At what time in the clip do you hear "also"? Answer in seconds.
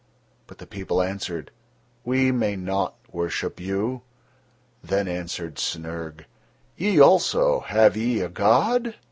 6.99-7.59